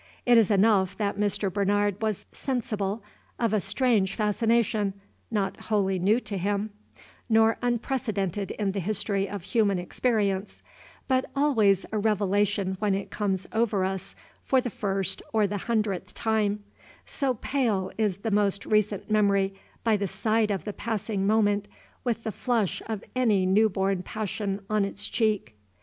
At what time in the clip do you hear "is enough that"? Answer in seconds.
0.35-1.19